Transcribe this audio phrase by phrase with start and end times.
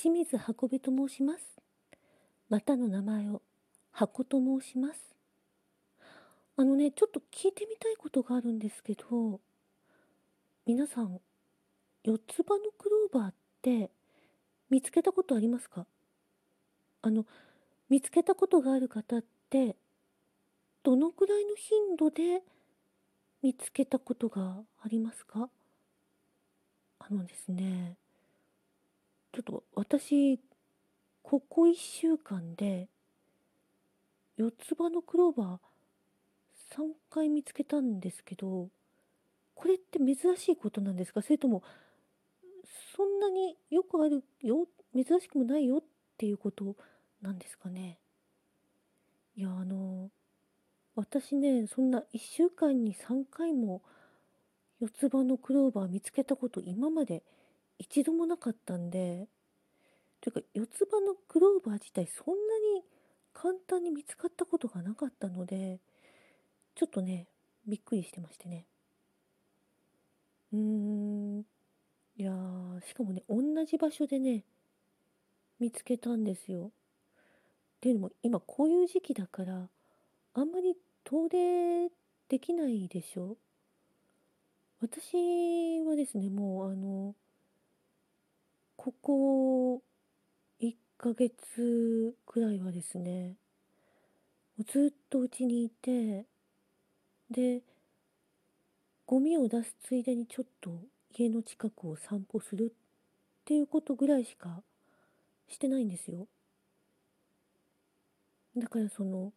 [0.00, 1.40] 清水運びと申します。
[2.48, 3.42] またの名前を
[3.90, 5.00] 箱と申します。
[6.56, 9.40] あのね、ちょっと聞いてみたいことがあるんですけど、
[10.64, 11.20] 皆さん、
[12.04, 13.90] 四つ葉のクローバーって
[14.70, 15.84] 見つけたことありますか？
[17.02, 17.26] あの、
[17.88, 19.74] 見つけたことがある方って、
[20.84, 22.42] どのくらいの頻度で
[23.42, 25.50] 見つけたことがありますか？
[27.00, 27.96] あのですね、
[29.32, 30.40] ちょっと私、
[31.22, 32.88] ここ1週間で、
[34.36, 38.68] 四つ葉のクローバー3回見つけたんですけど、
[39.54, 41.22] これって珍しいことなんですか？
[41.22, 41.62] それとも、
[42.96, 45.82] そんなによくあるよ、珍しくもないよっ
[46.16, 46.76] ていうこと
[47.20, 47.98] なんですかね？
[49.36, 50.10] いや、あの、
[50.94, 53.82] 私ね、そんな1週間に3回も
[54.80, 57.22] 四つ葉のクローバー見つけたこと今まで
[57.78, 59.28] 一度もなかったんで、
[60.20, 62.84] というか四つ葉のクローバー自体そんなに
[63.32, 65.78] 簡単に見つかったことがなかったので、
[66.74, 67.26] ちょっとね、
[67.66, 68.66] びっくりしてましてね。
[70.52, 71.40] うーん、
[72.16, 74.44] いやー、しかもね、同じ場所でね、
[75.60, 76.70] 見つけたんですよ。
[77.78, 79.68] っていうのも今こういう時期だから
[80.34, 81.88] あんまり遠出
[82.28, 83.36] できないでしょ
[84.80, 87.14] 私はですね、もうあの、
[88.78, 89.82] ここ
[90.60, 93.34] 1ヶ月くらいはですね、
[94.68, 96.24] ずっとうちにいて、
[97.28, 97.60] で、
[99.04, 100.70] ゴミを出すついでにちょっと
[101.12, 104.62] 家の近くを散歩するっていうことぐらいしか
[105.48, 106.28] してないんですよ。
[108.56, 109.32] だからその、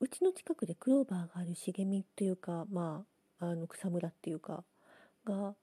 [0.00, 3.02] うちの近くでクローバーがある茂みっていうか、ま
[3.40, 4.62] あ、あの草むらっていうか、
[5.24, 5.54] が、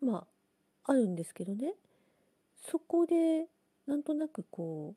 [0.00, 0.37] まあ、
[0.88, 1.74] あるんですけどね。
[2.70, 3.46] そこで、
[3.86, 4.94] なんとなくこ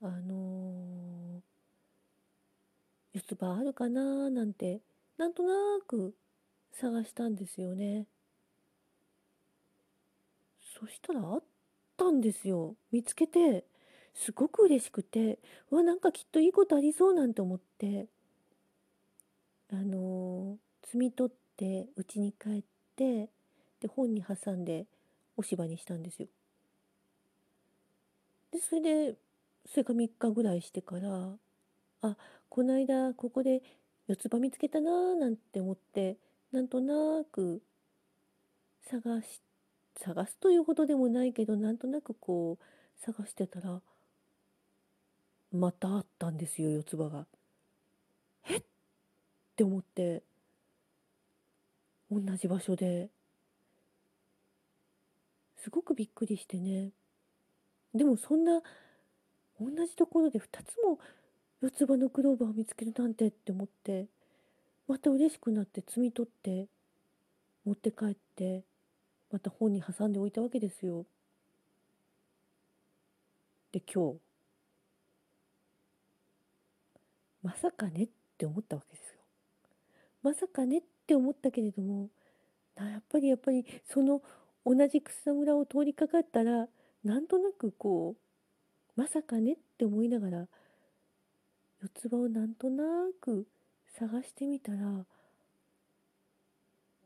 [0.00, 4.80] う、あのー、四つ葉あるかななんて、
[5.18, 5.52] なんとな
[5.86, 6.14] く
[6.72, 8.06] 探したんですよね。
[10.78, 11.42] そしたらあっ
[11.96, 12.76] たんですよ。
[12.92, 13.64] 見つけて、
[14.14, 15.40] すごく嬉しくて、
[15.72, 18.06] うわ、なんかきっといいことありそうなんて思って、
[19.72, 22.62] あのー、摘み取って家に帰っ
[22.94, 23.30] て、
[23.80, 24.86] で、本に挟んで
[25.36, 26.28] 押し葉にしたんですよ。
[28.52, 29.14] で、それで、
[29.66, 31.36] それが3日ぐらいしてから、
[32.02, 32.16] あ、
[32.48, 33.62] この間ここで
[34.06, 36.16] 四つ葉見つけたなーなんて思って、
[36.52, 37.62] なんとなく
[38.82, 39.40] 探し、
[39.96, 43.80] 探すというほどでもないけど、なんとなくこう探してたら、
[45.52, 47.26] またあったんですよ四つ葉が。
[48.48, 48.60] えっ？
[48.60, 48.62] っ
[49.56, 50.22] て思って
[52.10, 53.10] 同じ場所で
[55.62, 56.90] すごくびっくりしてね
[57.94, 58.62] でもそんな
[59.60, 60.98] 同じところで2つも
[61.60, 64.06] 四つ葉のクローバーを見つけるなんてって思って
[64.88, 66.66] また嬉しくなって摘み取って
[67.66, 68.62] 持って帰って
[69.30, 71.04] また本に挟んでおいたわけですよ。
[73.72, 74.18] で今日
[77.42, 79.20] まさかねって思ったわけですよ。
[80.22, 82.08] まさかねって思ったけれども
[82.76, 84.22] やっぱりやっぱりその
[84.72, 86.68] 同じ草むらを通りかかったら
[87.02, 88.14] なんとなくこ
[88.96, 90.46] うまさかねって思いながら
[91.82, 92.84] 四つ葉をなんとな
[93.20, 93.48] く
[93.98, 94.78] 探してみたら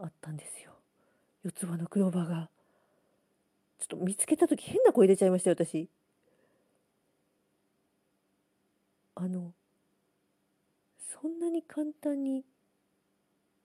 [0.00, 0.70] あったんですよ
[1.42, 2.48] 四つ葉のクローバーが。
[3.78, 5.88] ちょっと見つけた時変な声出ちゃいましたよ私。
[9.14, 9.52] あの
[11.20, 12.44] そんなに簡単に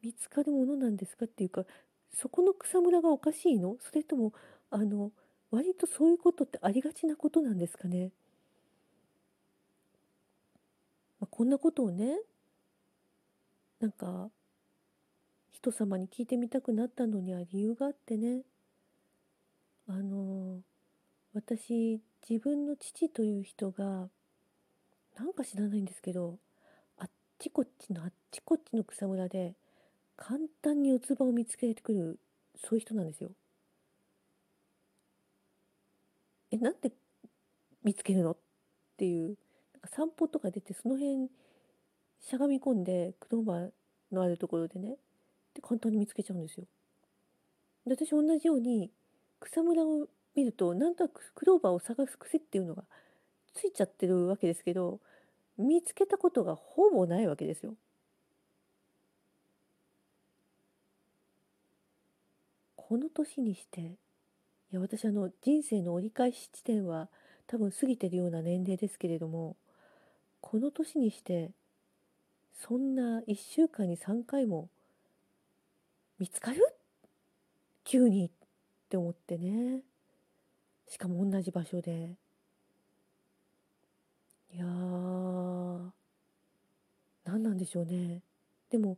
[0.01, 1.65] 見つかるものなんですかっていうか
[2.13, 3.77] そこの草むらがおかしいの？
[3.79, 4.33] それとも
[4.69, 5.11] あの
[5.51, 8.11] 割とそういうことってありがちなことなんですかね、
[11.19, 12.19] まあ、こんなことをね
[13.79, 14.29] なんか
[15.51, 18.41] 人様に聞いてみたくなったのには理由があってね。
[19.87, 20.61] あの
[21.33, 21.99] 私
[22.29, 24.07] 自分の父という人が
[25.17, 26.37] なんか知らないんですけど
[26.97, 29.55] あっちこっちのあっちこっちの草むらで
[30.17, 32.19] 簡単に四つ葉を見つけてくる
[32.55, 33.31] そういう人なんですよ。
[36.51, 36.91] えなんで
[37.83, 38.31] 見つけるの？
[38.31, 38.37] っ
[38.97, 39.37] ていう
[39.73, 41.29] なんか散歩とか出てその辺
[42.21, 43.69] しゃがみ込んでクローバー
[44.11, 44.95] のあるところでね
[45.55, 46.65] で簡単に見つけちゃうんですよ。
[47.85, 48.91] で私同じように
[49.39, 52.83] 草むらを見るとなんとなくクローバーを探す癖っていうのが
[53.53, 54.99] ついちゃってるわけですけど
[55.57, 57.73] 見つけたことがほぼないわけですよ。
[62.87, 63.85] この年にしてい
[64.71, 67.07] や私あの人生の折り返し地点は
[67.47, 69.55] 多分過ぎてるような年齢ですけれども
[70.41, 71.51] この年にして
[72.53, 74.67] そんな1週間に3回も
[76.19, 76.59] 見つかる？
[77.83, 78.25] 急に！
[78.25, 78.29] っ
[78.89, 79.81] て思ってね。
[80.87, 82.11] しかも同じ場所で。
[84.53, 85.89] いやー
[87.25, 88.21] 何なんでしょうね。
[88.69, 88.97] でも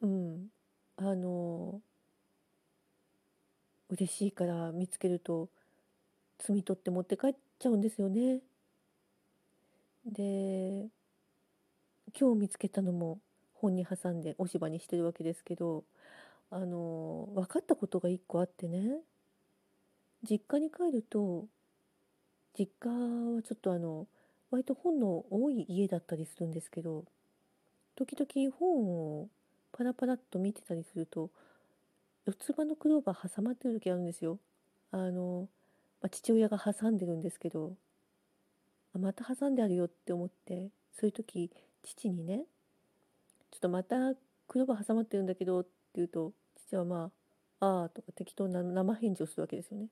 [0.00, 0.46] うん
[0.96, 1.80] あの
[3.90, 5.48] 嬉しいから見つけると
[6.38, 8.40] 摘み取って持って帰っちゃうんですよね。
[10.06, 10.86] で
[12.18, 13.18] 今日見つけたのも
[13.54, 15.84] 本に挟んで押し葉にしてるわけですけど
[16.50, 18.98] あの分かったことが一個あってね
[20.28, 21.46] 実家に帰ると
[22.56, 24.06] 実家はちょっとあの
[24.50, 27.04] 割と本の多い家だったりするんですけど
[27.96, 29.28] 時々本を
[29.72, 31.30] パラパラっと見てたりすると
[32.26, 34.38] 四つ葉のクローバー挟まってる時あるんですよ。
[34.90, 35.48] あの、
[36.02, 37.72] まあ、父親が挟んでるんですけど
[38.94, 41.50] あまた挟んであるよって思ってそういう時
[41.82, 42.44] 父にね
[43.50, 44.14] ちょっとまた
[44.48, 46.32] クローバー挟まってるんだけどって言うと
[46.66, 47.10] 父はま
[47.60, 49.86] あああとか適当な生返事をするわけですよね。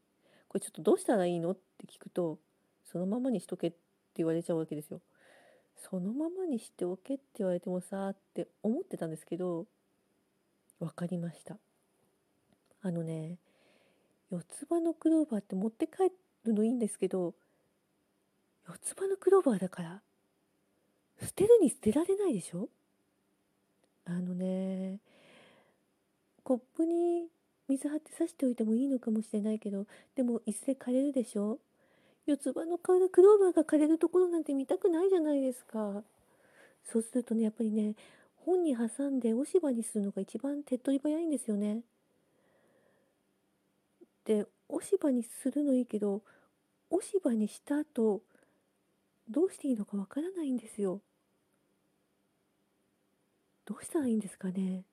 [0.48, 2.38] これちょっとどうしたらいいのって聞くと
[2.84, 3.76] そのままにしとけって
[4.16, 5.00] 言われちゃうわけですよ。
[5.76, 9.66] そのままにしておけって言われてもさって思ってたんですけど
[10.78, 11.58] 分かりました
[12.86, 13.38] あのね
[14.30, 16.12] 四つ葉のクローバーって持って帰
[16.44, 17.32] るのいいんですけど
[18.68, 20.02] 四つ葉のクローバーだから
[21.22, 22.68] 捨てるに捨てられないでしょ？
[24.04, 24.98] あのね
[26.42, 27.28] コップに
[27.68, 31.58] 水張って刺しておいてもいいのかもしれないけどでもいずれ枯れるでしょ？
[32.26, 36.02] 四つ葉のクローバーが枯れるところなんて見たくないじゃないですか。
[36.84, 37.94] そうするとねやっぱりね
[38.44, 41.80] 本に挟んで押し葉にするのが一番手っ取り早いんですよね。
[44.24, 46.22] で押し葉にするのいいけど
[46.90, 48.22] 押し葉にした後
[49.28, 51.00] どうしていいのかわからないんですよ。
[53.64, 54.84] どうしたらいいんですかね。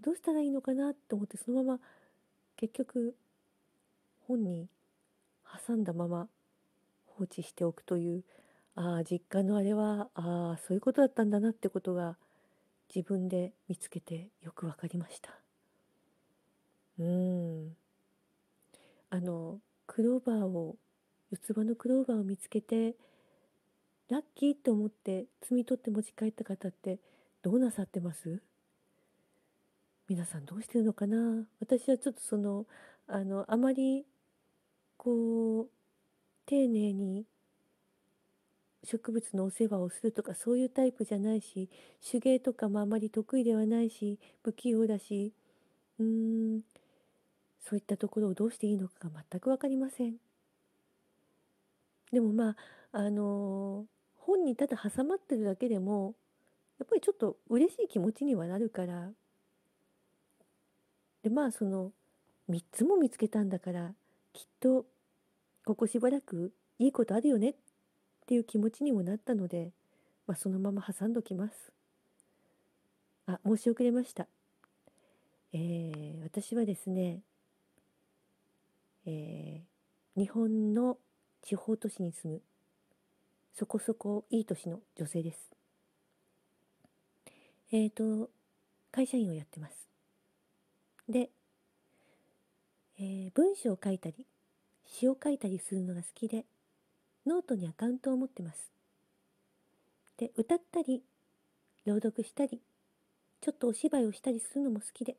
[0.00, 1.80] どうしたらいいのかなと思ってそのまま
[2.56, 3.14] 結局
[4.26, 4.68] 本に
[5.66, 6.28] 挟んだまま
[7.06, 8.24] 放置しておくという
[8.74, 12.16] ああ実家のあれはああそういうことだったんだなってことが
[12.94, 15.47] 自分で見つけてよく分かりました。
[16.98, 17.76] うん。
[19.10, 20.76] あのクローバーを
[21.30, 22.94] 四つ葉のクローバーを見つけて
[24.10, 26.98] ラッキーと思って摘み取って持ち帰った方って
[27.42, 28.42] どうなさってます？
[30.08, 31.44] 皆さんどうしてるのかな？
[31.60, 32.66] 私はちょっとその
[33.06, 34.04] あのあまり
[34.96, 35.66] こう
[36.46, 37.24] 丁寧に
[38.84, 41.68] 植物のお世話をするとかそういうタイプじゃないし
[42.10, 45.32] 手芸とかもあまり得意ではないし不器用だし
[45.98, 46.60] うーん。
[47.60, 50.16] そういったところをどうしていいのかが全く分かりません。
[52.12, 52.56] でもまあ
[52.92, 56.14] あの本にただ挟まってるだけでも
[56.78, 59.10] やっぱりちょっと嬉しい気持ちにはなるから
[61.22, 61.92] でまあその
[62.48, 63.92] 3つも見つけたんだから
[64.32, 64.86] きっと
[65.64, 67.54] ここしばらくいいことあるよねっ
[68.26, 69.72] ていう気持ちにもなったので、
[70.26, 71.72] まあ、そのまま挟んどきます。
[73.26, 74.26] あ申し遅れました。
[75.52, 77.20] えー、私はですね、
[79.10, 80.98] えー、日本の
[81.40, 82.42] 地方都市に住む
[83.54, 85.50] そこそこいい年の女性です。
[87.72, 88.30] えっ、ー、と
[88.92, 89.88] 会社員をやってます。
[91.08, 91.30] で
[93.00, 94.26] えー、文章を書いたり
[94.84, 96.44] 詩を書いたりするのが好きで
[97.26, 98.70] ノートにアカウントを持ってます。
[100.18, 101.02] で歌ったり
[101.86, 102.60] 朗読したり
[103.40, 105.16] ちょっとお芝居をしたりするのも好きで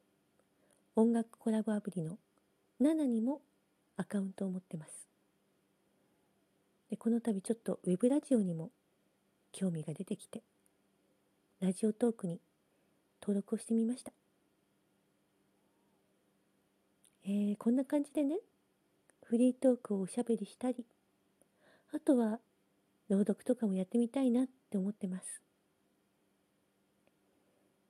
[0.96, 2.18] 音楽コラボアプリの
[2.82, 3.42] 7にも
[4.00, 5.10] アカウントを持ってます。
[6.90, 8.72] でこの度ちょっとウェブラジオにも
[9.52, 10.42] 興味が出てきて
[11.60, 12.40] ラジオトークに
[13.22, 14.14] 登録をしてみました。
[17.26, 18.38] えー、こんな感じでね
[19.26, 20.86] フリートークをおしゃべりしたり
[21.94, 22.40] あとは
[23.10, 25.42] 朗読とかもやってみたいなって思ってます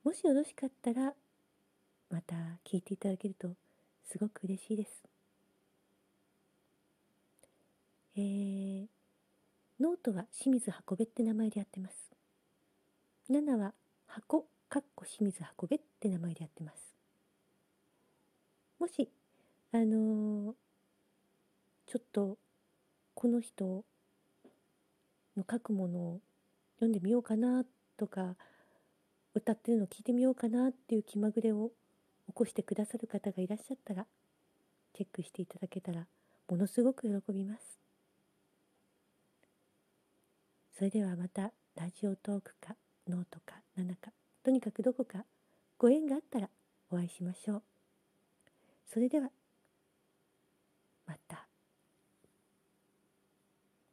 [0.04, 1.14] もしよろしかったら
[2.10, 2.36] また
[2.66, 3.56] 聞いていただけると
[4.12, 5.04] すごく嬉しいです
[8.20, 8.88] えー、
[9.80, 11.96] ノートは清水運べって名前でやってます
[13.32, 13.74] 7は
[14.08, 16.94] 箱かっこ清水運べって名前でやってます
[18.78, 19.08] もし
[19.72, 20.54] あのー、
[21.88, 22.38] ちょっと
[23.14, 23.86] この人
[25.38, 26.20] の書くものを
[26.76, 27.64] 読んでみようかな
[27.96, 28.36] とか
[29.34, 31.72] 歌ってるのを聞いてみようかなっていう気まぐれを
[32.28, 34.06] 起こしてくださる方がいらっしゃったら
[34.94, 36.06] チェックしていただけたら
[36.50, 37.89] ものすごく喜びます。
[40.80, 42.74] それではまたラジオトークか
[43.06, 44.14] ノートか7か
[44.46, 45.26] とにかくどこか
[45.78, 46.48] ご縁があったら
[46.90, 47.64] お会いしましょう。
[48.86, 49.30] それでは